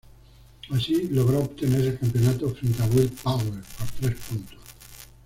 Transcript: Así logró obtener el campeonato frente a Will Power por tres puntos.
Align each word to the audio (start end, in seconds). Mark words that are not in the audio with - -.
Así 0.71 1.09
logró 1.09 1.41
obtener 1.41 1.81
el 1.85 1.99
campeonato 1.99 2.49
frente 2.55 2.81
a 2.81 2.87
Will 2.87 3.11
Power 3.21 3.51
por 3.61 3.87
tres 3.99 4.15
puntos. 4.27 4.57